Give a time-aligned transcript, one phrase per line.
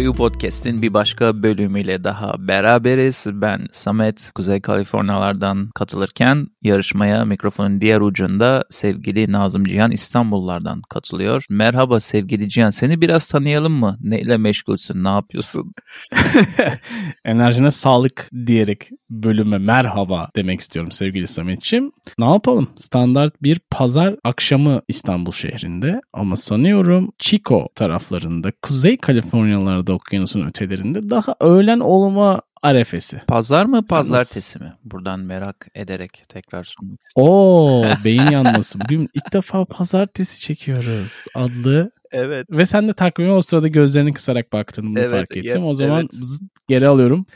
[0.00, 3.26] Bayu Podcast'in bir başka bölümüyle daha beraberiz.
[3.32, 11.44] Ben Samet, Kuzey Kaliforniyalardan katılırken yarışmaya mikrofonun diğer ucunda sevgili Nazım Cihan İstanbullardan katılıyor.
[11.50, 13.98] Merhaba sevgili Cihan, seni biraz tanıyalım mı?
[14.00, 15.72] Neyle meşgulsün, ne yapıyorsun?
[17.24, 21.92] Enerjine sağlık diyerek bölüme merhaba demek istiyorum sevgili Samet'ciğim.
[22.18, 22.68] Ne yapalım?
[22.76, 31.34] Standart bir pazar akşamı İstanbul şehrinde ama sanıyorum Chico taraflarında, Kuzey Kaliforniyalarda okyanusun ötelerinde daha
[31.40, 33.20] öğlen olma arefesi.
[33.26, 34.72] Pazar mı pazartesi mi?
[34.84, 38.80] Buradan merak ederek tekrar sormak Oo beyin yanması.
[38.80, 41.90] Bugün ilk defa pazartesi çekiyoruz adlı.
[42.12, 42.46] Evet.
[42.50, 45.62] Ve sen de takvime o sırada gözlerini kısarak baktın bunu Evet, fark ettim.
[45.62, 46.10] ya- o zaman evet.
[46.14, 47.26] zıt geri alıyorum.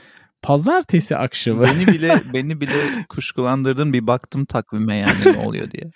[0.43, 1.63] Pazartesi akşamı.
[1.65, 2.73] Beni bile beni bile
[3.09, 5.91] kuşkulandırdın bir baktım takvime yani ne oluyor diye.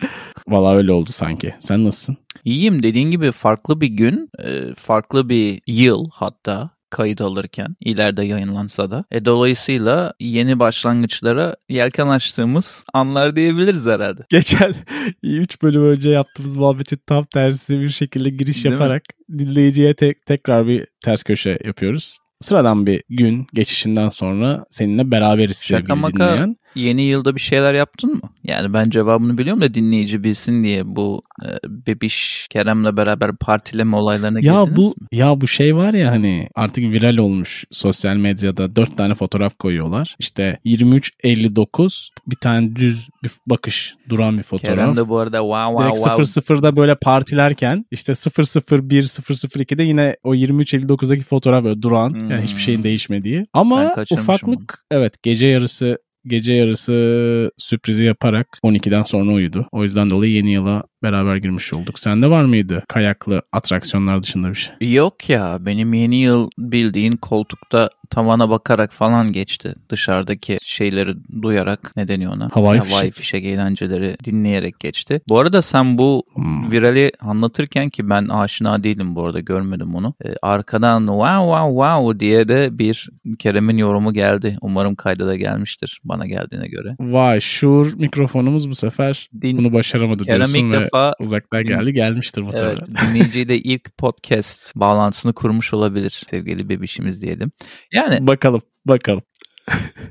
[0.48, 1.54] Valla öyle oldu sanki.
[1.60, 2.16] Sen nasılsın?
[2.44, 8.90] İyiyim dediğin gibi farklı bir gün, e, farklı bir yıl hatta kayıt alırken ileride yayınlansa
[8.90, 9.04] da.
[9.10, 14.22] E, dolayısıyla yeni başlangıçlara yelken açtığımız anlar diyebiliriz herhalde.
[14.28, 14.74] Geçen
[15.22, 18.72] 3 bölüm önce yaptığımız muhabbetin tam tersi bir şekilde giriş Değil mi?
[18.72, 19.02] yaparak
[19.38, 22.18] dinleyiciye tek, tekrar bir ters köşe yapıyoruz.
[22.40, 26.56] Sıradan bir gün geçişinden sonra seninle beraberiz Şaka maka dinleyen.
[26.78, 28.20] Yeni yılda bir şeyler yaptın mı?
[28.44, 34.40] Yani ben cevabını biliyorum da dinleyici bilsin diye bu e, bebiş Kerem'le beraber partileme olaylarına
[34.40, 35.08] Ya girdiniz bu mi?
[35.12, 40.16] ya bu şey var ya hani artık viral olmuş sosyal medyada dört tane fotoğraf koyuyorlar.
[40.18, 44.76] İşte 23 59 bir tane düz bir bakış duran bir fotoğraf.
[44.76, 50.16] Kerem de bu arada wow wow Direkt wow 00'da böyle partilerken işte 001 002'de yine
[50.24, 52.42] o 23.59'daki fotoğraf böyle duran yani Hmm.
[52.42, 53.46] hiçbir şeyin değişmediği.
[53.52, 59.68] Ama ufaklık evet gece yarısı gece yarısı sürprizi yaparak 12'den sonra uyudu.
[59.72, 61.98] O yüzden dolayı yeni yıla beraber girmiş olduk.
[61.98, 64.92] Sende var mıydı kayaklı atraksiyonlar dışında bir şey?
[64.92, 69.74] Yok ya benim yeni yıl bildiğin koltukta tavana bakarak falan geçti.
[69.90, 72.48] Dışarıdaki şeyleri duyarak ne deniyor ona?
[72.52, 73.14] Havai Havai fişek.
[73.14, 75.20] fişek eğlenceleri dinleyerek geçti.
[75.28, 76.72] Bu arada sen bu Hmm.
[76.72, 80.14] virali anlatırken ki ben aşina değilim bu arada görmedim onu.
[80.24, 84.58] Ee, arkadan wow wow wow diye de bir Kerem'in yorumu geldi.
[84.60, 86.96] Umarım kayda da gelmiştir bana geldiğine göre.
[87.00, 91.68] Vay şur mikrofonumuz bu sefer Din bunu başaramadı Kerem diyorsun ilk ve defa uzaktan din-
[91.68, 92.68] geldi gelmiştir muhtemelen.
[92.68, 97.52] Evet dinleyiciyle ilk podcast bağlantısını kurmuş olabilir sevgili bebişimiz diyelim.
[97.92, 99.22] Yani Bakalım bakalım.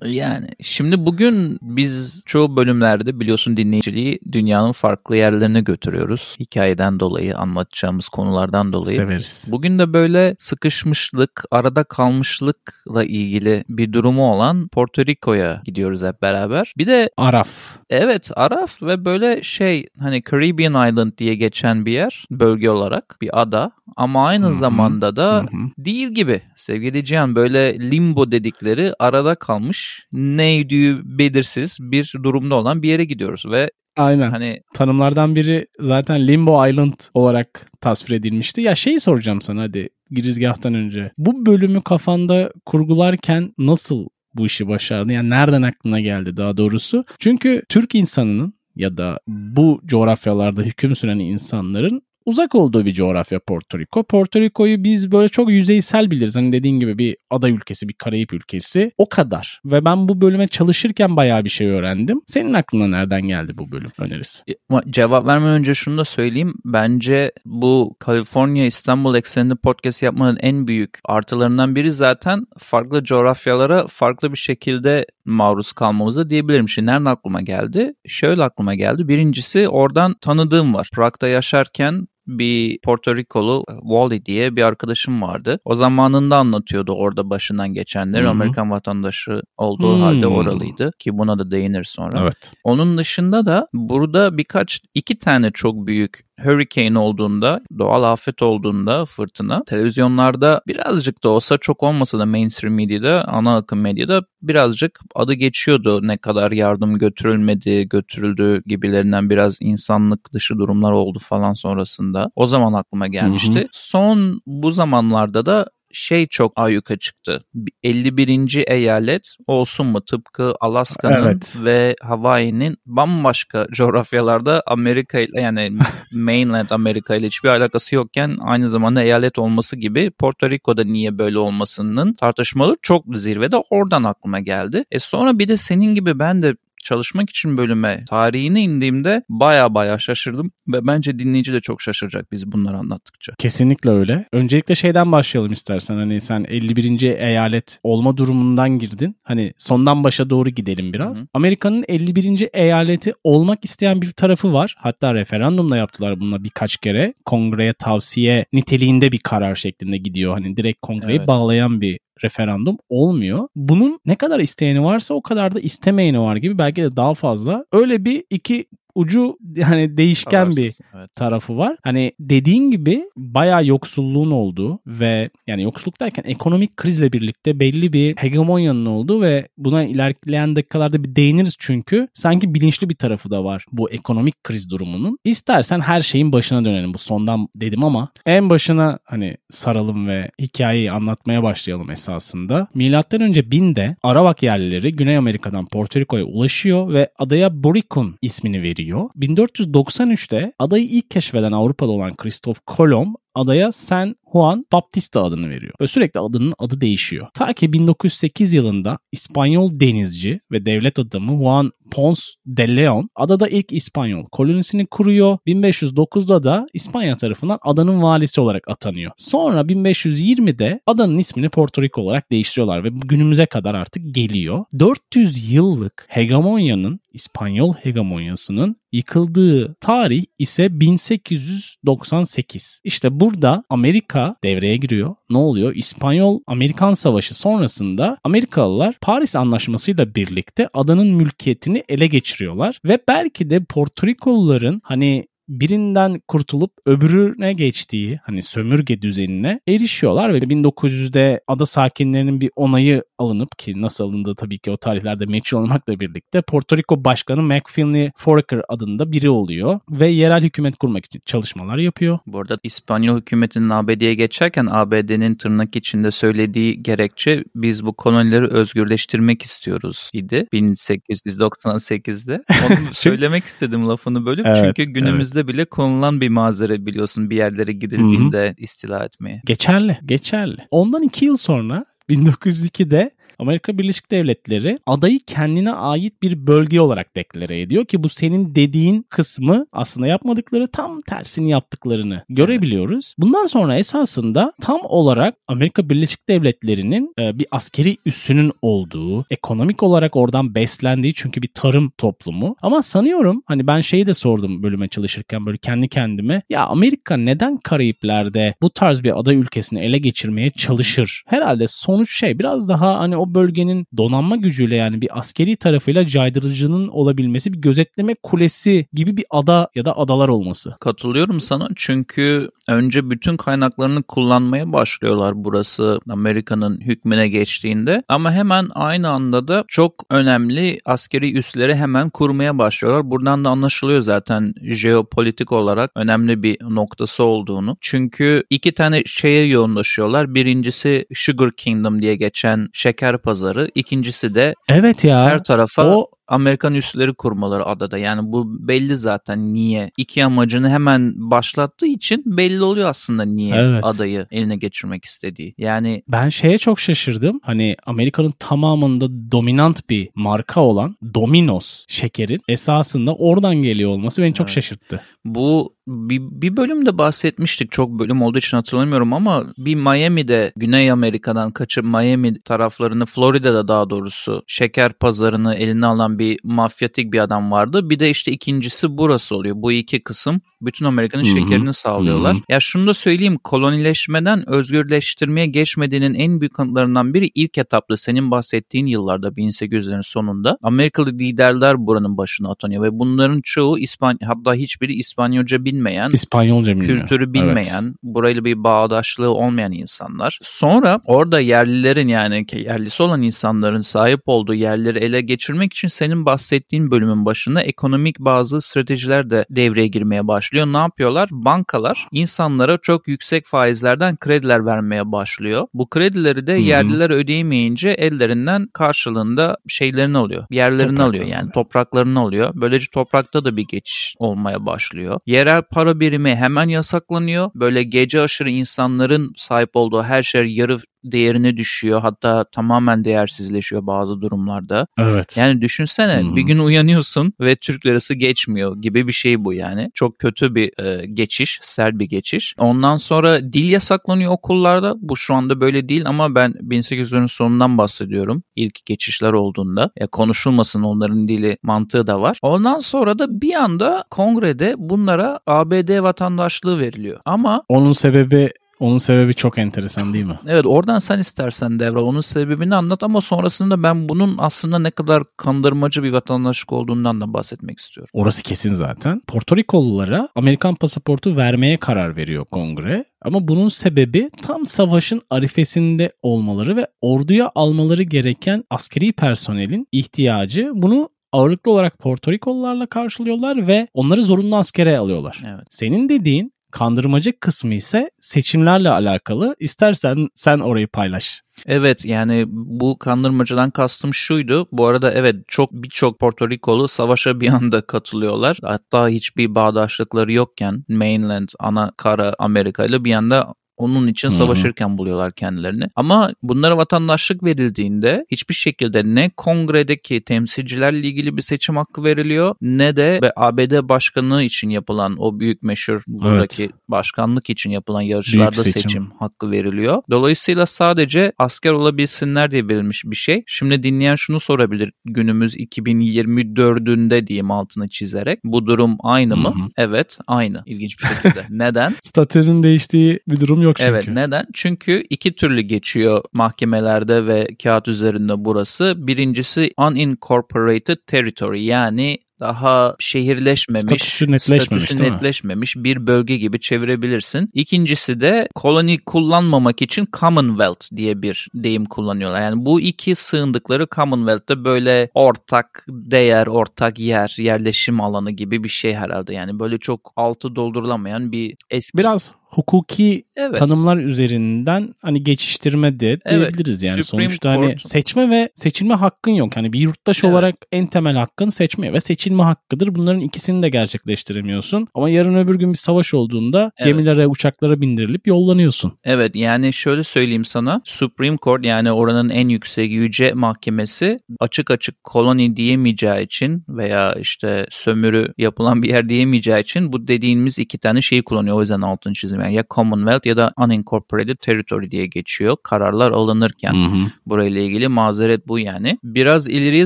[0.06, 6.36] Yani şimdi bugün biz çoğu bölümlerde biliyorsun dinleyiciliği dünyanın farklı yerlerine götürüyoruz.
[6.40, 8.98] Hikayeden dolayı, anlatacağımız konulardan dolayı.
[8.98, 9.48] Severiz.
[9.52, 16.74] Bugün de böyle sıkışmışlık, arada kalmışlıkla ilgili bir durumu olan Porto Rico'ya gidiyoruz hep beraber.
[16.78, 17.50] Bir de Araf.
[17.90, 23.42] evet Araf ve böyle şey hani Caribbean Island diye geçen bir yer bölge olarak bir
[23.42, 24.54] ada ama aynı Hı hı.
[24.54, 25.70] zamanda da Hı hı.
[25.78, 32.90] değil gibi sevgili Cihan böyle limbo dedikleri arada kalmış neydi belirsiz bir durumda olan bir
[32.90, 34.30] yere gidiyoruz ve Aynen.
[34.30, 38.62] hani Tanımlardan biri zaten Limbo Island olarak tasvir edilmişti.
[38.62, 41.12] Ya şeyi soracağım sana hadi girizgahtan önce.
[41.18, 45.14] Bu bölümü kafanda kurgularken nasıl bu işi başardın?
[45.14, 47.06] Yani nereden aklına geldi daha doğrusu?
[47.20, 53.80] Çünkü Türk insanının ya da bu coğrafyalarda hüküm süren insanların uzak olduğu bir coğrafya Porto
[53.80, 54.04] Rico.
[54.04, 56.36] Porto Rico'yu biz böyle çok yüzeysel biliriz.
[56.36, 58.92] Hani dediğin gibi bir ada ülkesi, bir Karayip ülkesi.
[58.98, 59.62] O kadar.
[59.66, 62.22] Ve ben bu bölüme çalışırken bayağı bir şey öğrendim.
[62.28, 64.44] Senin aklına nereden geldi bu bölüm önerisi?
[64.70, 66.54] ama cevap vermeden önce şunu da söyleyeyim.
[66.66, 74.32] Bence bu Kaliforniya İstanbul ekseninde podcast yapmanın en büyük artılarından biri zaten farklı coğrafyalara farklı
[74.32, 76.70] bir şekilde maruz kalmamıza diyebilirim.
[76.70, 77.94] Şimdi nereden aklıma geldi?
[78.08, 79.08] Şöyle aklıma geldi.
[79.08, 80.90] Birincisi oradan tanıdığım var.
[80.94, 85.60] Prag'da yaşarken bir Porto Rikolu Wally diye bir arkadaşım vardı.
[85.66, 88.24] O zamanında anlatıyordu orada başından geçenleri.
[88.24, 88.32] Hı hı.
[88.32, 90.02] Amerikan vatandaşı olduğu Hmm.
[90.02, 92.20] halde oralıydı ki buna da değinir sonra.
[92.22, 92.54] Evet.
[92.64, 99.64] Onun dışında da burada birkaç iki tane çok büyük hurricane olduğunda, doğal afet olduğunda fırtına
[99.64, 106.08] televizyonlarda birazcık da olsa çok olmasa da mainstream medyada, ana akım medyada birazcık adı geçiyordu.
[106.08, 112.32] Ne kadar yardım götürülmedi, götürüldü gibilerinden biraz insanlık dışı durumlar oldu falan sonrasında.
[112.36, 113.60] O zaman aklıma gelmişti.
[113.60, 113.68] Hı hı.
[113.72, 117.44] Son bu zamanlarda da şey çok ayyuka çıktı.
[117.84, 118.64] 51.
[118.68, 120.02] eyalet olsun mu?
[120.06, 121.58] Tıpkı Alaska'nın Evet.
[121.64, 125.78] ve Hawaii'nin bambaşka coğrafyalarda Amerika ile yani
[126.12, 131.40] mainland Amerika ile hiçbir alakası yokken aynı zamanda eyalet olması gibi Porto Rico'da niye böyle
[131.40, 134.86] olmasının tartışmaları çok zirvede oradan aklıma geldi.
[134.92, 136.56] E sonra bir de senin gibi ben de
[136.88, 142.52] çalışmak için bölüme tarihine indiğimde baya baya şaşırdım ve bence dinleyici de çok şaşıracak biz
[142.52, 143.34] bunları anlattıkça.
[143.40, 144.26] Kesinlikle öyle.
[144.34, 145.96] Öncelikle şeyden başlayalım istersen.
[145.96, 147.02] Hani sen 51.
[147.02, 149.16] eyalet olma durumundan girdin.
[149.24, 151.18] Hani sondan başa doğru gidelim biraz.
[151.34, 152.50] Amerika'nın 51.
[152.54, 154.76] eyaleti olmak isteyen bir tarafı var.
[154.78, 157.14] Hatta referandumla yaptılar bununla birkaç kere.
[157.26, 160.34] Kongreye tavsiye niteliğinde bir karar şeklinde gidiyor.
[160.34, 161.28] Hani direkt kongreyi Evet.
[161.28, 163.48] bağlayan bir referandum olmuyor.
[163.56, 167.66] Bunun ne kadar isteyeni varsa o kadar da istemeyeni var gibi belki de daha fazla.
[167.72, 168.66] Öyle bir iki
[168.98, 171.16] ucu yani değişken bir Kararsız, Evet.
[171.16, 171.78] tarafı var.
[171.84, 178.16] Hani dediğin gibi bayağı yoksulluğun olduğu ve yani yoksulluk derken ekonomik krizle birlikte belli bir
[178.16, 183.66] hegemonyanın olduğu ve buna ilerleyen dakikalarda bir değiniriz çünkü sanki bilinçli bir tarafı da var
[183.72, 185.18] bu ekonomik kriz durumunun.
[185.24, 190.92] İstersen her şeyin başına dönelim bu sondan dedim ama en başına hani saralım ve hikayeyi
[190.92, 192.68] anlatmaya başlayalım esasında.
[192.74, 198.87] Milattan önce 1000'de Arawak yerlileri Güney Amerika'dan Porto Rico'ya ulaşıyor ve adaya Boricun ismini veriyor.
[198.96, 205.74] 1493'te adayı ilk keşfeden Avrupalı olan Kristof Kolomb adaya San Juan Baptista adını veriyor.
[205.82, 207.28] Ve sürekli adının adı değişiyor.
[207.34, 213.74] Ta ki 1908 yılında İspanyol denizci ve devlet adamı Juan Pons de Leon adada ilk
[213.74, 215.38] İspanyol kolonisini kuruyor.
[215.48, 219.12] 1509'da da İspanya tarafından adanın valisi olarak atanıyor.
[219.18, 224.66] Sonra 1520'de adanın ismini Porto Rico olarak değiştiriyorlar ve günümüze kadar artık geliyor.
[224.80, 232.82] 400 yıllık hegemonyanın İspanyol hegemonyasının yıkıldığı tarih ise 1898.
[232.84, 235.16] İşte burada Amerika devreye giriyor.
[235.30, 235.76] Ne oluyor?
[235.76, 244.08] İspanyol-Amerikan Savaşı sonrasında Amerikalılar Paris Anlaşması'yla birlikte adanın mülkiyetini ele geçiriyorlar ve belki de Porto
[244.08, 252.52] Rikoluların hani birinden kurtulup öbürüne geçtiği hani sömürge düzenine erişiyorlar ve 1900'de ada sakinlerinin bir
[252.56, 257.44] onayı alınıp ki nasıl alındığı tabii ki o tarihlerde meçhul olmakla birlikte Porto Rico Başkanı
[257.44, 262.20] McFinley Foraker adında biri oluyor ve yerel hükümet kurmak için çalışmalar yapıyor.
[262.28, 269.42] Bu arada İspanyol hükümetinin ABD'ye geçerken ABD'nin tırnak içinde söylediği gerekçe biz bu kolonileri özgürleştirmek
[269.42, 272.44] istiyoruz idi 1898'de.
[272.50, 277.72] Onu söylemek istedim lafını bölüp Evet, çünkü günümüzde bile konulan bir mazeret biliyorsun bir yerlere
[277.72, 279.42] gidildiğinde istila etmeye.
[279.46, 280.68] Geçerli, geçerli.
[280.72, 287.62] Ondan iki yıl sonra 1902'de Amerika Birleşik Devletleri adayı kendine ait bir bölge olarak deklare
[287.62, 293.16] ediyor ki bu senin dediğin kısmı aslında yapmadıkları tam tersini yaptıklarını görebiliyoruz.
[293.18, 300.16] Bundan sonra esasında tam olarak Amerika Birleşik Devletleri'nin e, bir askeri üssünün olduğu, ekonomik olarak
[300.16, 302.56] oradan beslendiği çünkü bir tarım toplumu.
[302.62, 306.42] Ama sanıyorum hani ben şeyi de sordum bölüme çalışırken böyle kendi kendime.
[306.50, 311.24] Ya Amerika neden Karayipler'de bu tarz bir ada ülkesini ele geçirmeye çalışır?
[311.26, 316.88] Herhalde sonuç şey biraz daha hani o bölgenin donanma gücüyle yani bir askeri tarafıyla caydırıcının
[316.88, 320.76] olabilmesi, bir gözetleme kulesi gibi bir ada ya da adalar olması.
[320.80, 329.10] Katılıyorum sana çünkü önce bütün kaynaklarını kullanmaya başlıyorlar burası Amerika'nın hükmüne geçtiğinde ama hemen aynı
[329.10, 333.10] anda da çok önemli askeri üsleri hemen kurmaya başlıyorlar.
[333.10, 337.78] Buradan da anlaşılıyor zaten jeopolitik olarak önemli bir noktası olduğunu.
[337.82, 340.36] Çünkü iki tane şeye yoğunlaşıyorlar.
[340.36, 343.72] Birincisi Sugar Kingdom diye geçen şeker pazarı.
[343.76, 345.26] İkincisi de Evet ya.
[345.26, 347.98] her tarafa o Amerikan üsleri kurmaları adada.
[347.98, 349.92] Yani bu belli zaten niye.
[349.98, 353.86] İki amacını hemen başlattığı için belli oluyor aslında niye Evet.
[353.86, 355.54] adayı eline geçirmek istediği.
[355.58, 357.40] Yani Ben şeye çok şaşırdım.
[357.44, 364.48] Hani Amerika'nın tamamında dominant bir marka olan Domino's şekerin esasında oradan geliyor olması beni çok
[364.48, 364.56] Evet.
[364.56, 365.02] şaşırttı.
[365.26, 367.72] bu bir, bir bölümde bahsetmiştik.
[367.72, 373.90] Çok bölüm olduğu için hatırlamıyorum ama bir Miami'de Güney Amerika'dan kaçıp Miami taraflarını Florida'da daha
[373.90, 377.90] doğrusu şeker pazarını eline alan bir mafyatik bir adam vardı.
[377.90, 379.56] Bir de işte ikincisi burası oluyor.
[379.58, 382.34] Bu iki kısım bütün Amerika'nın şekerini sağlıyorlar.
[382.34, 382.44] Hı hı.
[382.50, 388.86] Ya şunu da söyleyeyim kolonileşmeden özgürleştirmeye geçmediğinin en büyük kanıtlarından biri ilk etapta senin bahsettiğin
[388.86, 395.66] yıllarda 1800'lerin sonunda Amerikalı liderler buranın başına atanıyor ve bunların çoğu İspanya hatta hiçbiri İspanyolca
[395.78, 397.00] bilmeyen İspanyolca bilmiyor.
[397.00, 400.40] kültürü bilmeyen, burayla bir bağdaşlığı olmayan insanlar.
[400.44, 406.92] Sonra orada yerlilerin yani yerlisi olan insanların sahip olduğu yerleri ele geçirmek için senin bahsettiğin
[406.92, 410.66] bölümün başında ekonomik bazı stratejiler de devreye girmeye başlıyor.
[410.66, 411.30] Ne yapıyorlar?
[411.32, 415.68] Bankalar insanlara çok yüksek faizlerden krediler vermeye başlıyor.
[415.74, 420.46] Bu kredileri de yerliler ödeyemeyince ellerinden karşılığında şeylerini alıyor.
[420.52, 422.52] Yerlerini alıyor yani topraklarını alıyor.
[422.56, 425.20] Böylece toprakta da bir geçiş olmaya başlıyor.
[425.26, 427.52] Yerel para birimi hemen yasaklanıyor.
[427.56, 432.02] Böyle gece aşırı insanların sahip olduğu her şey yarı değerini düşüyor.
[432.02, 434.88] Hatta tamamen değersizleşiyor bazı durumlarda.
[435.00, 435.38] Evet.
[435.38, 436.36] Yani düşünsene Hı hı.
[436.36, 439.92] bir gün uyanıyorsun ve Türk lirası geçmiyor gibi bir şey bu yani.
[439.94, 442.56] Çok kötü bir e, geçiş, sert bir geçiş.
[442.60, 444.94] Ondan sonra dil yasaklanıyor okullarda.
[444.98, 448.44] Bu şu anda böyle değil ama ben 1800'lerin sonundan bahsediyorum.
[448.56, 449.92] İlk geçişler olduğunda.
[450.00, 452.40] Ya konuşulmasın onların dili mantığı da var.
[452.42, 457.20] Ondan sonra da bir anda kongrede bunlara ABD vatandaşlığı veriliyor.
[457.26, 460.40] Ama Onun sebebi onun sebebi çok enteresan değil mi?
[460.48, 465.24] Evet oradan sen istersen Devral onun sebebini anlat ama sonrasında ben bunun aslında ne kadar
[465.38, 468.10] kandırmacı bir vatandaşlık olduğundan da bahsetmek istiyorum.
[468.14, 469.22] Orası kesin zaten.
[469.28, 473.06] Porto Rikolulara Amerikan pasaportu vermeye karar veriyor kongre.
[473.22, 480.72] Ama bunun sebebi tam savaşın arifesinde olmaları ve orduya almaları gereken askeri personelin ihtiyacı.
[480.74, 485.40] Bunu ağırlıklı olarak Porto Rikolularla karşılıyorlar ve onları zorunlu askere alıyorlar.
[485.46, 485.68] Evet.
[485.70, 489.56] Senin dediğin kandırmacı kısmı ise seçimlerle alakalı.
[489.60, 491.42] İstersen sen orayı paylaş.
[491.66, 494.68] Evet yani bu kandırmacıdan kastım şuydu.
[494.72, 498.58] Bu arada evet çok birçok Porto Rikolu savaşa bir anda katılıyorlar.
[498.64, 505.32] Hatta hiçbir bağdaşlıkları yokken mainland ana kara Amerika ile bir anda onun için savaşırken buluyorlar
[505.32, 505.84] kendilerini.
[505.96, 512.96] Ama bunlara vatandaşlık verildiğinde hiçbir şekilde ne kongredeki temsilcilerle ilgili bir seçim hakkı veriliyor ne
[512.96, 518.82] de ABD başkanlığı için yapılan o büyük meşhur buradaki başkanlık için yapılan yarışlarda seçim.
[518.82, 519.12] seçim.
[519.20, 520.02] hakkı veriliyor.
[520.12, 523.44] Dolayısıyla sadece asker olabilsinler diye verilmiş bir şey.
[523.48, 524.92] Şimdi dinleyen şunu sorabilir.
[525.06, 528.40] Günümüz 2024'ünde diyeyim altını çizerek.
[528.44, 529.54] Bu durum aynı mı?
[529.56, 529.68] Hı hı.
[529.78, 530.64] Evet aynı.
[530.66, 531.46] İlginç bir şekilde.
[531.50, 531.96] Neden?
[532.04, 533.90] Statünün değiştiği bir durum yok çünkü.
[533.90, 534.46] Evet neden?
[534.54, 538.94] Çünkü iki türlü geçiyor mahkemelerde ve kağıt üzerinde burası.
[538.98, 547.50] Birincisi unincorporated territory yani daha şehirleşmemiş, Statüsü netleşmemiş, statüsü netleşmemiş bir bölge gibi çevirebilirsin.
[547.54, 552.42] İkincisi de koloni kullanmamak için Commonwealth diye bir deyim kullanıyorlar.
[552.42, 558.94] Yani bu iki sığındıkları Commonwealth'te böyle ortak değer, ortak yer, yerleşim alanı gibi bir şey
[558.94, 559.34] herhalde.
[559.34, 563.58] Yani böyle çok altı doldurulamayan bir eski Biraz hukuki evet.
[563.58, 568.94] tanımlar üzerinden hani geçiştirme de Evet, diyebiliriz yani Supreme sonuçta hani Court- seçme ve seçilme
[568.94, 569.56] hakkın yok.
[569.56, 570.34] Hani bir yurttaş Evet.
[570.34, 572.96] olarak en temel hakkın seçme ve seçilme hakkıdır.
[572.96, 574.88] Bunların ikisini de gerçekleştiremiyorsun.
[574.94, 576.92] Ama yarın öbür gün bir savaş olduğunda Evet.
[576.92, 578.94] gemilere, uçaklara bindirilip yollanıyorsun.
[579.04, 585.04] Evet yani şöyle söyleyeyim sana Supreme Court yani oranın en yüksek yüce mahkemesi açık açık
[585.04, 591.02] koloni diyemeyeceği için veya işte sömürü yapılan bir yer diyemeyeceği için bu dediğimiz iki tane
[591.02, 595.58] şeyi kullanıyor o yüzden altını çizim yani ya Commonwealth ya da Unincorporated Territory diye geçiyor
[595.64, 597.08] kararlar alınırken Hı hı.
[597.26, 598.98] burayla ilgili mazeret bu yani.
[599.04, 599.86] Biraz ileriye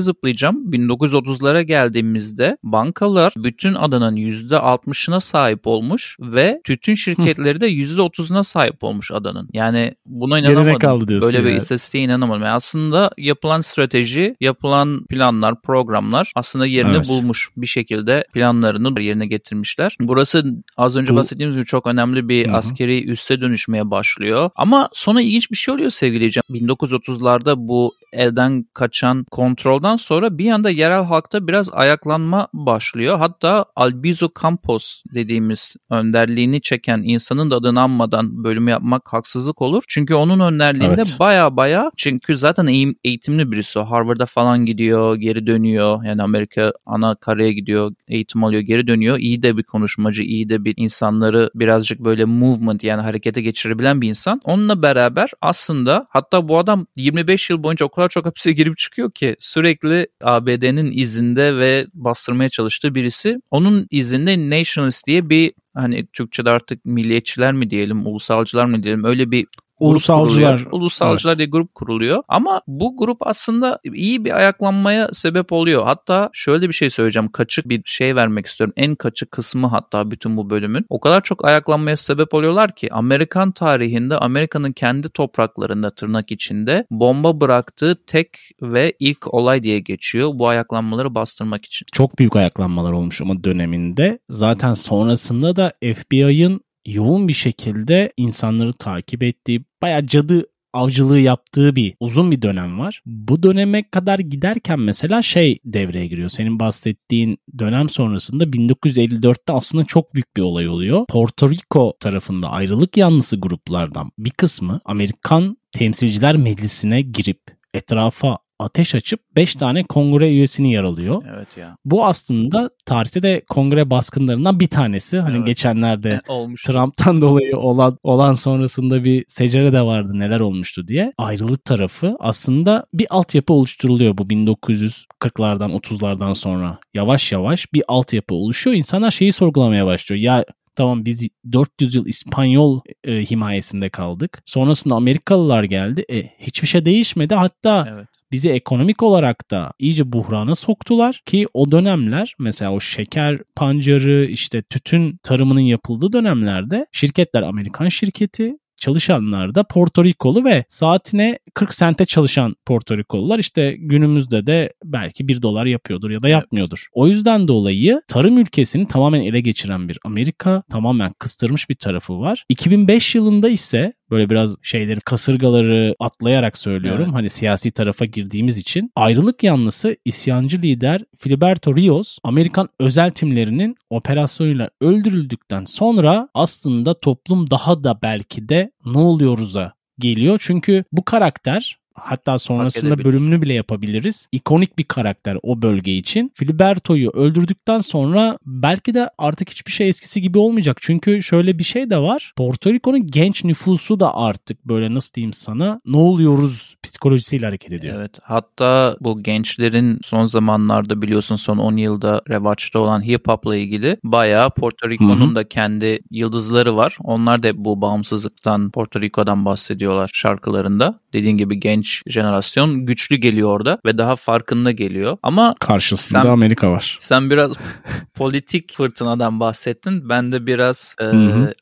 [0.00, 0.72] zıplayacağım.
[0.72, 9.10] 1930'lara geldiğimizde bankalar bütün adanın %60'ına sahip olmuş ve tütün şirketleri de %30'una sahip olmuş
[9.12, 9.48] adanın.
[9.52, 10.78] Yani buna inanamadım.
[10.78, 11.60] kaldı diyorsun Böyle bir yani.
[11.62, 12.42] istatistiğe inanamadım.
[12.42, 17.08] Yani aslında yapılan strateji, yapılan planlar, programlar aslında yerini Evet.
[17.08, 17.48] bulmuş.
[17.56, 19.96] Bir şekilde planlarını yerine getirmişler.
[20.00, 20.44] Burası
[20.76, 22.56] az önce Bu- bahsettiğimiz gibi çok önemli bir Hı hı.
[22.56, 24.50] askeri üsse dönüşmeye başlıyor.
[24.56, 26.42] Ama sonra ilginç bir şey oluyor sevgili Cem.
[26.50, 33.18] 1930'larda bu elden kaçan kontrolden sonra bir anda yerel halkta biraz ayaklanma başlıyor.
[33.18, 39.82] Hatta Albizu Campos dediğimiz önderliğini çeken insanın da adını anmadan bölümü yapmak haksızlık olur.
[39.88, 41.16] Çünkü onun önderliğinde Evet.
[41.18, 43.78] baya baya çünkü zaten eğim, eğitimli birisi.
[43.80, 46.04] Harvard'a falan gidiyor, geri dönüyor.
[46.04, 49.18] Yani Amerika ana karaya gidiyor, eğitim alıyor, geri dönüyor.
[49.18, 54.08] İyi de bir konuşmacı, iyi de bir insanları birazcık böyle movement yani harekete geçirebilen bir
[54.08, 54.40] insan.
[54.44, 59.10] Onunla beraber aslında hatta bu adam 25 yıl boyunca o kadar çok hapise girip çıkıyor
[59.10, 63.40] ki sürekli ABD'nin izinde ve bastırmaya çalıştığı birisi.
[63.50, 69.30] Onun izinde Nationalist diye bir hani Türkçe'de artık milliyetçiler mi diyelim, ulusalcılar mı diyelim öyle
[69.30, 69.46] bir
[69.82, 70.66] Ulusalcılar.
[70.72, 71.38] Ulusalcılar Evet.
[71.38, 72.22] diye grup kuruluyor.
[72.28, 75.84] Ama bu grup aslında iyi bir ayaklanmaya sebep oluyor.
[75.84, 77.28] Hatta şöyle bir şey söyleyeceğim.
[77.28, 78.74] Kaçık bir şey vermek istiyorum.
[78.76, 80.86] En kaçık kısmı hatta bütün bu bölümün.
[80.88, 87.40] O kadar çok ayaklanmaya sebep oluyorlar ki Amerikan tarihinde Amerika'nın kendi topraklarında tırnak içinde bomba
[87.40, 88.28] bıraktığı tek
[88.62, 90.30] ve ilk olay diye geçiyor.
[90.34, 91.86] Bu ayaklanmaları bastırmak için.
[91.92, 94.18] Çok büyük ayaklanmalar olmuş ama döneminde.
[94.30, 101.94] Zaten sonrasında da FBI'ın yoğun bir şekilde insanları takip ettiği, bayağı cadı avcılığı yaptığı bir
[102.00, 103.02] uzun bir dönem var.
[103.06, 106.28] Bu döneme kadar giderken mesela şey devreye giriyor.
[106.28, 111.06] Senin bahsettiğin dönem sonrasında 1954'te aslında çok büyük bir olay oluyor.
[111.08, 117.40] Porto Rico tarafında ayrılık yanlısı gruplardan bir kısmı Amerikan Temsilciler Meclisi'ne girip
[117.74, 121.22] etrafa ateş açıp 5 tane kongre üyesini yaralıyor.
[121.34, 121.76] Evet ya.
[121.84, 125.18] Bu aslında tarihte de kongre baskınlarından bir tanesi.
[125.18, 125.46] Hani Evet.
[125.46, 126.62] geçenlerde Olmuş.
[126.62, 131.12] Trump'tan dolayı olan olan sonrasında bir secere de vardı neler olmuştu diye.
[131.18, 136.78] Ayrılık tarafı aslında bir altyapı oluşturuluyor bu 1940'lardan 30'lardan sonra.
[136.94, 138.76] Yavaş yavaş bir altyapı oluşuyor.
[138.76, 140.20] İnsanlar şeyi sorgulamaya başlıyor.
[140.20, 140.44] Ya
[140.76, 144.42] Tamam biz 400 yıl İspanyol e, himayesinde kaldık.
[144.44, 146.04] Sonrasında Amerikalılar geldi.
[146.10, 147.34] E, hiçbir şey değişmedi.
[147.34, 148.06] Hatta Evet.
[148.32, 154.62] bizi ekonomik olarak da iyice buhrana soktular ki o dönemler mesela o şeker pancarı işte
[154.62, 158.52] tütün tarımının yapıldığı dönemlerde şirketler Amerikan şirketi
[158.82, 165.28] çalışanlar da Porto Rikolu ve saatine 40 sente çalışan Porto Rikolular işte günümüzde de belki
[165.28, 166.86] 1 dolar yapıyordur ya da yapmıyordur.
[166.92, 172.44] O yüzden dolayı tarım ülkesini tamamen ele geçiren bir Amerika tamamen kıstırmış bir tarafı var.
[172.48, 177.04] 2005 yılında ise böyle biraz şeyleri kasırgaları atlayarak söylüyorum.
[177.04, 177.14] Evet.
[177.14, 184.70] Hani siyasi tarafa girdiğimiz için ayrılık yanlısı isyancı lider Filiberto Rios Amerikan özel timlerinin operasyonuyla
[184.80, 190.38] öldürüldükten sonra aslında toplum daha da belki de ne oluyoruz'a geliyor.
[190.42, 194.26] Çünkü bu karakter hatta sonrasında bölümünü bile yapabiliriz.
[194.32, 196.32] İkonik bir karakter o bölge için.
[196.34, 200.76] Filiberto'yu öldürdükten sonra belki de artık hiçbir şey eskisi gibi olmayacak.
[200.80, 202.32] Çünkü şöyle bir şey de var.
[202.36, 207.96] Porto Rico'nun genç nüfusu da artık böyle nasıl diyeyim sana ne oluyoruz psikolojisiyle hareket ediyor.
[207.96, 208.18] Evet.
[208.22, 214.50] Hatta bu gençlerin son zamanlarda biliyorsun son 10 yılda revaçta olan hip hop'la ilgili bayağı
[214.50, 216.96] Porto Rico'nun da kendi yıldızları var.
[217.00, 221.00] Onlar da bu bağımsızlıktan Porto Rico'dan bahsediyorlar şarkılarında.
[221.12, 225.16] Dediğin gibi genç jenerasyon güçlü geliyor orada ve daha farkında geliyor.
[225.22, 226.96] Ama Karşısında Sen- Amerika var.
[227.00, 227.52] sen biraz
[228.14, 230.08] politik fırtınadan bahsettin.
[230.08, 231.06] Ben de biraz e,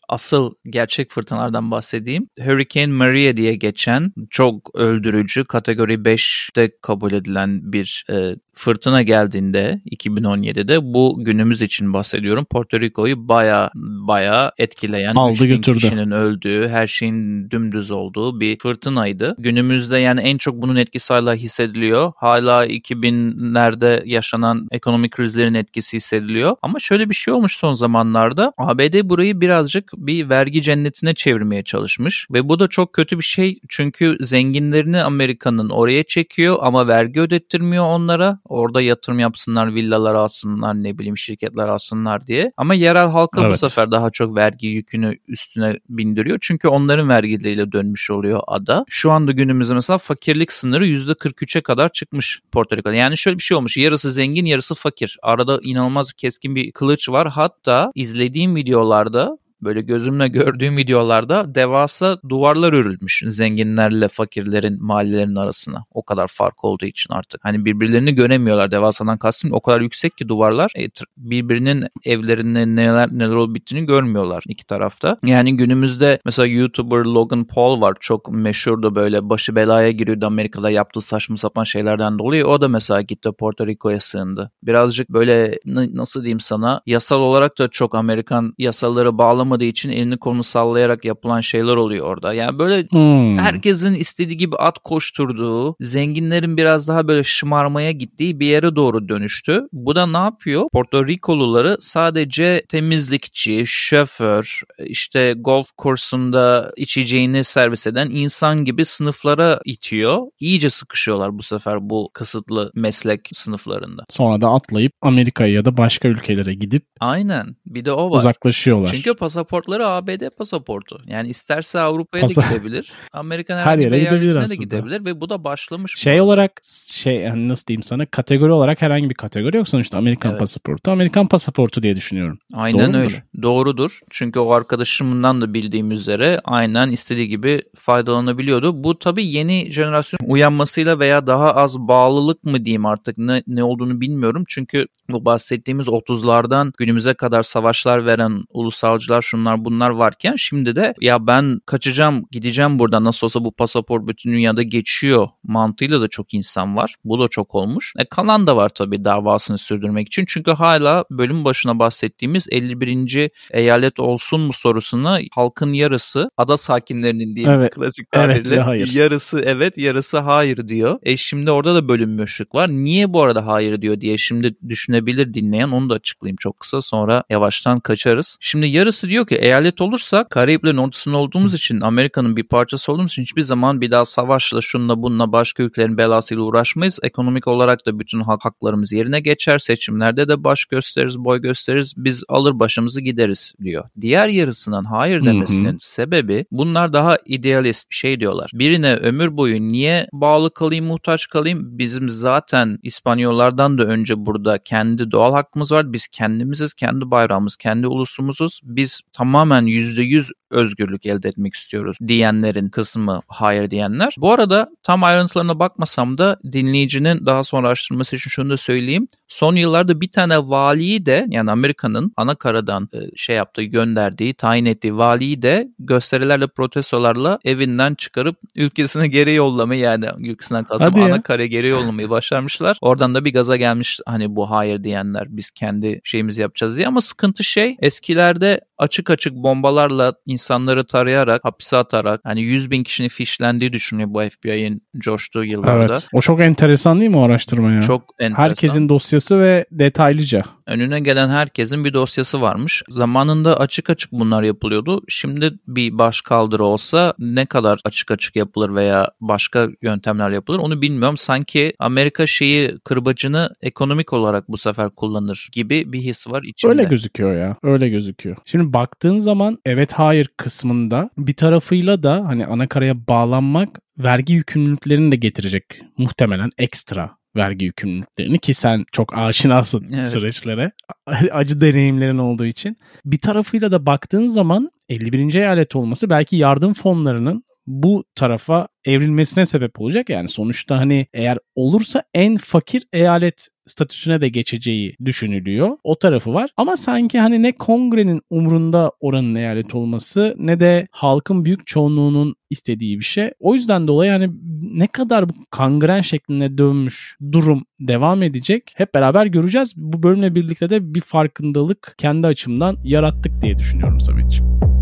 [0.09, 2.27] asıl gerçek fırtınalardan bahsedeyim.
[2.41, 10.79] Hurricane Maria diye geçen çok öldürücü kategori 5'te kabul edilen bir e, fırtına geldiğinde 2017'de
[10.95, 12.45] bu günümüz için bahsediyorum.
[12.45, 15.79] Porto Rico'yu baya baya etkileyen Aldı 3000 götürdü.
[15.79, 19.35] kişinin öldüğü, her şeyin dümdüz olduğu bir fırtınaydı.
[19.39, 22.13] Günümüzde yani en çok bunun etkisi hala hissediliyor.
[22.17, 26.57] Hala 2000'lerde yaşanan ekonomik krizlerin etkisi hissediliyor.
[26.63, 28.53] Ama şöyle bir şey olmuş son zamanlarda.
[28.59, 33.61] ABD burayı birazcık bir vergi cennetine çevirmeye çalışmış ve bu da çok kötü bir şey
[33.69, 38.39] çünkü zenginlerini Amerika'nın oraya çekiyor ama vergi ödettirmiyor onlara.
[38.51, 42.53] Orada yatırım yapsınlar, villalar alsınlar, ne bileyim şirketler alsınlar diye.
[42.57, 43.59] Ama yerel halka bu Evet.
[43.59, 46.39] sefer daha çok vergi yükünü üstüne bindiriyor.
[46.41, 48.85] Çünkü onların vergileriyle dönmüş oluyor ada.
[48.89, 52.95] Şu anda günümüzde mesela fakirlik sınırı %43'e kadar çıkmış Porto Rico'da.
[52.95, 53.77] Yani şöyle bir şey olmuş.
[53.77, 55.19] Yarısı zengin, yarısı fakir.
[55.23, 57.29] Arada inanılmaz keskin bir kılıç var.
[57.29, 65.85] Hatta izlediğim videolarda böyle gözümle gördüğüm videolarda devasa duvarlar örülmüş zenginlerle fakirlerin mahallelerin arasına.
[65.95, 67.45] O kadar fark olduğu için artık.
[67.45, 68.71] Hani birbirlerini göremiyorlar.
[68.71, 74.45] Devasadan kastım o kadar yüksek ki duvarlar e, birbirinin evlerinde neler neler olup bittiğini görmüyorlar
[74.49, 75.17] iki tarafta.
[75.25, 77.95] Yani günümüzde mesela YouTuber Logan Paul var.
[78.01, 82.47] Çok meşhurdu böyle başı belaya giriyordu Amerika'da yaptığı saçma sapan şeylerden dolayı.
[82.47, 84.51] O da mesela gitti Porto Rico'ya sığındı.
[84.63, 89.19] Birazcık böyle nasıl diyeyim sana yasal olarak da çok Amerikan yasaları
[89.51, 92.35] bağlamadığı için elini kolunu sallayarak yapılan şeyler oluyor orada.
[92.35, 93.39] Yani böyle Hmm.
[93.39, 99.63] herkesin istediği gibi at koşturduğu, zenginlerin biraz daha böyle şımarmaya gittiği bir yere doğru dönüştü.
[99.73, 100.69] Bu da ne yapıyor?
[100.73, 110.19] Porto Rikoluları sadece temizlikçi, şoför, işte golf kursunda içeceğini servis eden insan gibi sınıflara itiyor.
[110.41, 114.05] İyice sıkışıyorlar bu sefer bu kısıtlı meslek sınıflarında.
[114.11, 117.57] Sonra da atlayıp Amerika'ya ya da başka ülkelere gidip Aynen.
[117.71, 118.19] Bir de o var.
[118.19, 118.91] uzaklaşıyorlar.
[118.91, 121.03] Çünkü pasaportları ABD pasaportu.
[121.07, 122.93] Yani isterse Avrupa'ya Pasa- da gidebilir.
[123.13, 124.55] Amerikan Her yere gidebilir eyaletine de aslında.
[124.65, 125.93] gidebilir ve bu da başlamış.
[125.97, 126.25] şey arada.
[126.25, 126.61] olarak
[126.93, 130.41] şey yani nasıl diyeyim sana kategori olarak herhangi bir kategori yok sonuçta Amerikan Evet.
[130.41, 132.39] pasaportu Amerikan pasaportu diye düşünüyorum.
[132.55, 133.03] Aynen Doğru öyle.
[133.05, 133.23] mudur?
[133.43, 134.01] Doğrudur.
[134.11, 138.85] Çünkü o arkadaşımdan da bildiğim üzere aynen istediği gibi faydalanabiliyordu.
[138.85, 144.01] Bu tabii yeni jenerasyon uyanmasıyla veya daha az bağlılık mı diyeyim artık ne, ne olduğunu
[144.01, 144.45] bilmiyorum.
[144.49, 151.27] Çünkü bu bahsettiğimiz 30'lardan günümüze kadar savaşlar veren ulusalcılar şunlar bunlar varken şimdi de ya
[151.27, 156.77] ben kaçacağım gideceğim buradan nasıl olsa bu pasaport bütün dünyada geçiyor mantığıyla da çok insan
[156.77, 156.95] var.
[157.05, 157.95] Bu da çok olmuş.
[157.99, 160.25] E, kalan da var tabii davasını sürdürmek için.
[160.29, 163.31] Çünkü hala bölüm başına bahsettiğimiz 51.
[163.51, 167.75] eyalet olsun mu sorusuna halkın yarısı ada sakinlerinin diye Evet.
[167.75, 168.93] klasik Evet tabirle ve hayır.
[168.93, 170.99] yarısı evet yarısı hayır diyor.
[171.03, 172.71] E şimdi orada da bölünmüşlük var.
[172.71, 177.25] Niye bu arada hayır diyor diye şimdi düşünebilir dinleyen onu da açıklayayım çok kısa sonra
[177.51, 178.37] yavaştan kaçarız.
[178.41, 183.23] Şimdi yarısı diyor ki eyalet olursa Karayiplerin ortasında olduğumuz için Amerika'nın bir parçası olduğumuz için
[183.23, 186.99] hiçbir zaman bir daha savaşla şunla bununla başka ülkelerin belasıyla uğraşmayız.
[187.03, 189.59] Ekonomik olarak da bütün hak haklarımız yerine geçer.
[189.59, 191.95] Seçimlerde de baş gösteririz, boy gösteririz.
[191.97, 193.85] Biz alır başımızı gideriz diyor.
[194.01, 198.51] Diğer yarısının hayır demesinin sebebi bunlar daha idealist şey diyorlar.
[198.55, 201.79] Birine ömür boyu niye bağlı kalayım, muhtaç kalayım?
[201.79, 205.93] Bizim zaten İspanyollardan da önce burada kendi doğal hakkımız var.
[205.93, 208.61] Biz kendimiziz, kendi bayrağımız, kendi ulusumuzuz.
[208.63, 214.15] Biz tamamen %100 özgürlük elde etmek istiyoruz diyenlerin kısmı hayır diyenler.
[214.19, 219.09] Bu arada tam ayrıntılarına bakmasam da dinleyicinin daha sonra araştırması için şunu da söyleyeyim.
[219.29, 224.65] Son yıllarda bir tane valiyi de yani Amerika'nın ana karadan e, şey yaptığı gönderdiği tayin
[224.65, 231.47] ettiği valiyi de gösterilerle protestolarla evinden çıkarıp ülkesine geri yollamayı yani ülkesinden kasım ana kare
[231.47, 232.79] geri yollamayı başarmışlar.
[232.81, 237.01] Oradan da bir gaza gelmiş hani bu hayır diyenler biz kendi şeyimizi yapacağız diye ama
[237.01, 243.73] sıkıntı şey eskilerde açık açık bombalarla insanları tarayarak, hapise atarak hani 100 bin kişinin fişlendiği
[243.73, 245.85] düşünüyor bu FBI'nin coştuğu yıllarda.
[245.85, 246.09] Evet.
[246.13, 247.81] O çok enteresan değil mi o araştırma ya?
[247.81, 248.43] Çok enteresan.
[248.43, 250.45] Herkesin dosyası ve detaylıca.
[250.71, 252.83] Önüne gelen herkesin bir dosyası varmış.
[252.89, 255.03] Zamanında açık açık bunlar yapılıyordu.
[255.09, 260.83] Şimdi bir baş kaldırı olsa ne kadar açık açık yapılır veya başka yöntemler yapılır onu
[260.83, 261.17] bilmiyorum.
[261.17, 266.73] Sanki Amerika şeyi kırbacını ekonomik olarak bu sefer kullanır gibi bir his var içimde.
[266.73, 267.57] Öyle gözüküyor ya.
[267.63, 268.37] Öyle gözüküyor.
[268.45, 275.17] Şimdi baktığın zaman evet hayır kısmında bir tarafıyla da hani anakaraya bağlanmak vergi yükümlülüklerini de
[275.17, 275.65] getirecek
[275.99, 280.09] muhtemelen ekstra vergi yükümlülüklerini ki sen çok aşinasın evet.
[280.09, 280.73] süreçlere.
[281.33, 282.77] Acı deneyimlerin olduğu için.
[283.05, 285.35] Bir tarafıyla da baktığın zaman 51.
[285.35, 290.09] eyalet olması belki yardım fonlarının bu tarafa evrilmesine sebep olacak.
[290.09, 295.77] Yani sonuçta hani eğer olursa en fakir eyalet statüsüne de geçeceği düşünülüyor.
[295.85, 296.51] O tarafı var.
[296.57, 302.99] Ama sanki hani ne kongrenin umrunda oranın eyalet olması ne de halkın büyük çoğunluğunun istediği
[302.99, 303.31] bir şey.
[303.41, 304.31] O yüzden dolayı hani
[304.63, 309.75] ne kadar bu kangren şeklinde dönmüş durum devam edecek hep beraber göreceğiz.
[309.77, 314.80] Bu bölümle birlikte de bir farkındalık kendi açımdan yarattık diye düşünüyorum Samet'ciğim.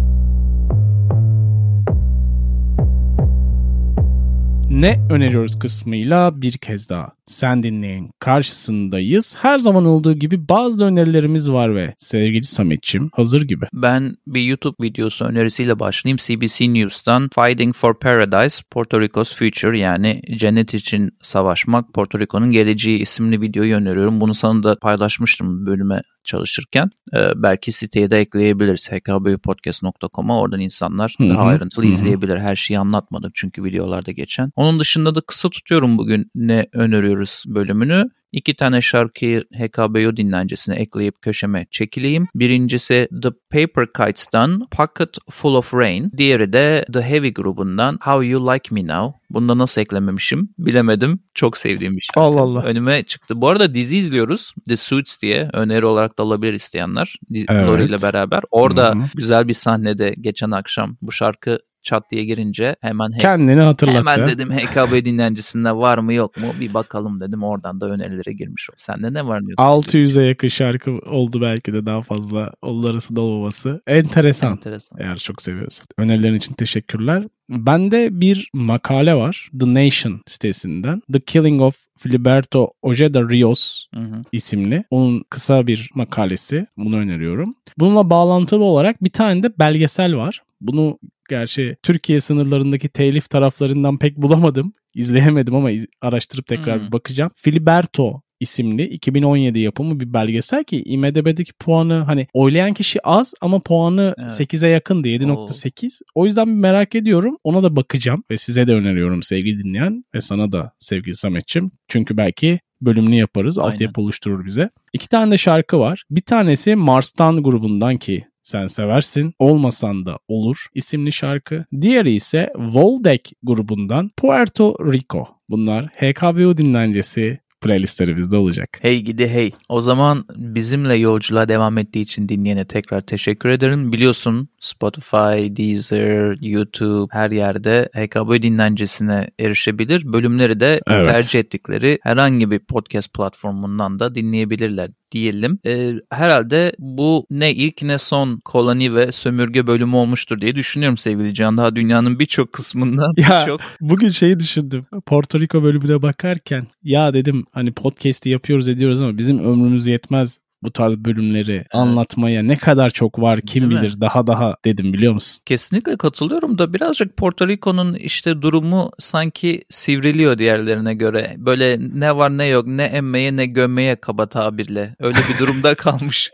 [4.80, 9.36] Ne öneriyoruz kısmıyla bir kez daha sen dinleyin karşısındayız.
[9.38, 13.66] Her zaman olduğu gibi bazı önerilerimiz var ve sevgili Sametçim hazır gibi.
[13.74, 16.18] Ben bir YouTube videosu önerisiyle başlayayım.
[16.18, 22.98] CBC News'tan Fighting for Paradise, Puerto Rico's Future yani cennet için savaşmak, Porto Rico'nun geleceği
[22.98, 24.20] isimli videoyu öneriyorum.
[24.20, 26.90] Bunu sana da paylaşmıştım bölüme çalışırken.
[27.14, 28.90] Ee, belki siteye de ekleyebiliriz.
[28.90, 31.28] hkbpodcast.com'a oradan insanlar Hı-hı.
[31.28, 31.92] daha ayrıntılı Hı-hı.
[31.92, 32.38] izleyebilir.
[32.38, 34.52] Her şeyi anlatmadık çünkü videolarda geçen.
[34.56, 38.10] Onun dışında da kısa tutuyorum bugün ne öneriyoruz bölümünü.
[38.32, 42.26] İki tane şarkıyı HKBO dinlencesine ekleyip köşeme çekileyim.
[42.34, 46.12] Birincisi The Paper Kites'tan Pocket Full of Rain.
[46.16, 49.18] Diğeri de The Heavy grubundan How You Like Me Now.
[49.30, 51.20] Bunda nasıl eklememişim bilemedim.
[51.34, 52.20] Çok sevdiğim bir şarkı.
[52.20, 52.62] Allah Allah.
[52.62, 53.40] Önüme çıktı.
[53.40, 54.54] Bu arada dizi izliyoruz.
[54.68, 57.14] The Suits diye öneri olarak da alabilir isteyenler.
[57.34, 57.68] Evet.
[57.68, 58.42] Lori ile beraber.
[58.50, 59.02] Orada Hı-hı.
[59.14, 63.98] güzel bir sahnede geçen akşam bu şarkı çat diye girince hemen kendini hatırlattı.
[63.98, 68.68] Hemen dedim HKB dinlencisinde var mı yok mu bir bakalım dedim oradan da önerilere girmiş.
[68.76, 69.40] Sende ne var?
[69.40, 73.82] 600'e yakın şarkı oldu belki de daha fazla onlar arasında olmaması.
[73.86, 74.52] Enteresan.
[74.52, 74.98] Enteresan.
[75.00, 75.86] Eğer çok seviyorsan.
[75.98, 77.24] Önerilerin için teşekkürler.
[77.48, 81.02] Bende bir makale var The Nation sitesinden.
[81.12, 84.22] The Killing of Filiberto Ojeda Rios hı hı.
[84.32, 84.84] isimli.
[84.90, 86.66] Onun kısa bir makalesi.
[86.76, 87.54] Bunu öneriyorum.
[87.78, 90.42] Bununla bağlantılı olarak bir tane de belgesel var.
[90.60, 90.98] Bunu
[91.28, 94.72] gerçi Türkiye sınırlarındaki telif taraflarından pek bulamadım.
[94.94, 95.70] İzleyemedim ama
[96.02, 96.86] araştırıp tekrar hmm.
[96.86, 97.30] bir bakacağım.
[97.36, 104.14] Filiberto isimli 2017 yapımı bir belgesel ki IMDB'deki puanı hani oylayan kişi az ama puanı
[104.18, 104.30] evet.
[104.30, 106.00] 8'e yakındı 7.8.
[106.14, 107.38] O yüzden bir merak ediyorum.
[107.44, 111.70] Ona da bakacağım ve size de öneriyorum sevgili dinleyen ve sana da sevgili Sametçim.
[111.88, 113.58] Çünkü belki bölümünü yaparız.
[113.58, 113.70] Aynen.
[113.70, 114.70] Altyapı oluşturur bize.
[114.92, 116.04] İki tane de şarkı var.
[116.10, 121.64] Bir tanesi Mars'tan grubundan ki sen seversin, olmasan da olur isimli şarkı.
[121.80, 125.28] Diğeri ise Voldek grubundan Puerto Rico.
[125.48, 128.78] Bunlar HKBO dinlencesi playlistlerimizde olacak.
[128.82, 129.52] Hey gidi hey.
[129.68, 133.92] O zaman bizimle yolculuğa devam ettiği için dinleyene tekrar teşekkür ederim.
[133.92, 140.12] Biliyorsun Spotify, Deezer, YouTube her yerde HKB dinlencesine erişebilir.
[140.12, 141.06] Bölümleri de evet.
[141.06, 145.58] tercih ettikleri herhangi bir podcast platformundan da dinleyebilirler diyelim.
[145.66, 151.34] E, herhalde bu ne ilk ne son koloni ve sömürge bölümü olmuştur diye düşünüyorum sevgili
[151.34, 151.56] Can.
[151.56, 153.60] Daha dünyanın birçok kısmından ya, çok.
[153.80, 154.86] Bugün şeyi düşündüm.
[155.06, 160.72] Porto Rico bölümüne bakarken ya dedim hani podcast'i yapıyoruz ediyoruz ama bizim ömrümüz yetmez bu
[160.72, 163.82] tarz bölümleri anlatmaya ne kadar çok var kim Değil mi?
[163.82, 165.42] bilir daha daha dedim biliyor musun?
[165.46, 171.34] Kesinlikle katılıyorum da birazcık Porto Rico'nun işte durumu sanki sivriliyor diğerlerine göre.
[171.38, 174.96] Böyle ne var ne yok ne emmeye ne gömmeye kaba tabirle.
[174.98, 176.30] Öyle bir durumda kalmış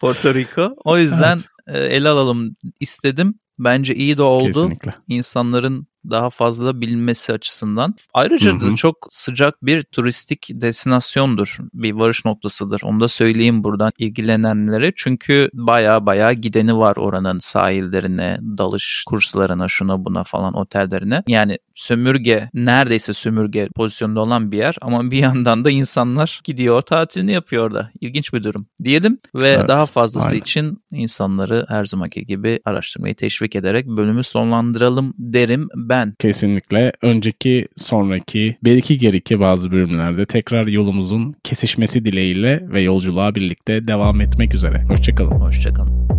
[0.00, 0.74] Porto Rico.
[0.84, 3.34] O yüzden e, ele alalım istedim.
[3.58, 4.46] Bence iyi de oldu.
[4.46, 4.94] Kesinlikle.
[5.08, 7.94] insanların daha fazla bilmesi açısından.
[8.14, 8.60] Ayrıca Hı hı.
[8.60, 11.56] da çok sıcak bir turistik destinasyondur.
[11.74, 12.80] Bir varış noktasıdır.
[12.84, 14.92] Onu da söyleyeyim buradan ilgilenenlere.
[14.96, 21.22] Çünkü baya baya gideni var oranın sahillerine, dalış kurslarına, şuna buna falan otellerine.
[21.28, 27.32] Yani sömürge, neredeyse sömürge pozisyonda olan bir yer ama bir yandan da insanlar gidiyor tatilini
[27.32, 27.90] yapıyor orada.
[28.00, 30.40] İlginç bir durum diyelim ve Evet, daha fazlası aynen.
[30.40, 35.68] için insanları her zamanki gibi araştırmayı teşvik ederek bölümü sonlandıralım derim
[35.98, 36.14] ben.
[36.18, 44.20] Kesinlikle önceki sonraki belki geriki bazı bölümlerde tekrar yolumuzun kesişmesi dileğiyle ve yolculuğa birlikte devam
[44.20, 44.84] etmek üzere.
[44.88, 45.30] Hoşçakalın.
[45.30, 46.17] Hoşçakalın.